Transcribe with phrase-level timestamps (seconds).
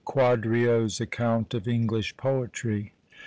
[0.03, 2.91] QUADRIO'S ACCOUNT OF ENGLISH POETRY.